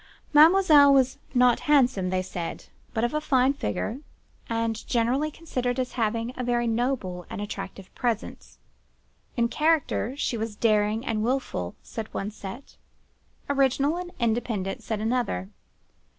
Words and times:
Mademoiselle 0.33 0.91
was 0.91 1.19
not 1.35 1.59
handsome, 1.69 2.09
they 2.09 2.23
said; 2.23 2.65
but 2.91 3.03
of 3.03 3.13
a 3.13 3.21
fine 3.21 3.53
figure, 3.53 3.99
and 4.49 4.87
generally 4.87 5.29
considered 5.29 5.79
as 5.79 5.91
having 5.91 6.33
a 6.35 6.43
very 6.43 6.65
noble 6.65 7.23
and 7.29 7.39
attractive 7.39 7.93
presence. 7.93 8.57
In 9.37 9.47
character 9.47 10.17
she 10.17 10.37
was 10.37 10.55
daring 10.55 11.05
and 11.05 11.21
wilful 11.23 11.75
(said 11.83 12.11
one 12.15 12.31
set); 12.31 12.77
original 13.47 13.95
and 13.95 14.11
independent 14.19 14.81
(said 14.81 14.99
another). 15.01 15.49